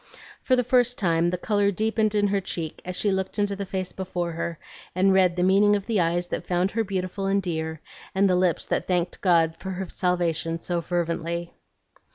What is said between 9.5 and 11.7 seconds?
for her salvation so fervently.